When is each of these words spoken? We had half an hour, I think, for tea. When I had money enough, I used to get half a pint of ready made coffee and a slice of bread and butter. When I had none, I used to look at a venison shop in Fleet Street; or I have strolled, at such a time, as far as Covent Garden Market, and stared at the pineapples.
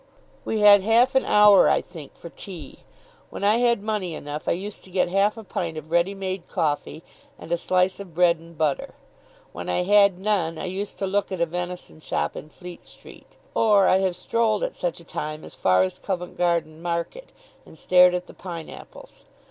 We 0.45 0.61
had 0.61 0.81
half 0.81 1.13
an 1.13 1.25
hour, 1.25 1.69
I 1.69 1.79
think, 1.79 2.15
for 2.17 2.29
tea. 2.31 2.79
When 3.29 3.43
I 3.43 3.57
had 3.57 3.83
money 3.83 4.15
enough, 4.15 4.47
I 4.47 4.53
used 4.53 4.83
to 4.85 4.89
get 4.89 5.09
half 5.09 5.37
a 5.37 5.43
pint 5.43 5.77
of 5.77 5.91
ready 5.91 6.15
made 6.15 6.47
coffee 6.47 7.03
and 7.37 7.51
a 7.51 7.55
slice 7.57 7.99
of 7.99 8.15
bread 8.15 8.39
and 8.39 8.57
butter. 8.57 8.95
When 9.53 9.69
I 9.69 9.83
had 9.83 10.17
none, 10.17 10.57
I 10.57 10.65
used 10.65 10.97
to 10.97 11.05
look 11.05 11.31
at 11.31 11.39
a 11.39 11.45
venison 11.45 11.99
shop 11.99 12.35
in 12.35 12.49
Fleet 12.49 12.83
Street; 12.83 13.37
or 13.53 13.87
I 13.87 13.99
have 13.99 14.15
strolled, 14.15 14.63
at 14.63 14.75
such 14.75 14.99
a 14.99 15.03
time, 15.03 15.43
as 15.43 15.53
far 15.53 15.83
as 15.83 15.99
Covent 15.99 16.35
Garden 16.35 16.81
Market, 16.81 17.31
and 17.63 17.77
stared 17.77 18.15
at 18.15 18.25
the 18.25 18.33
pineapples. 18.33 19.25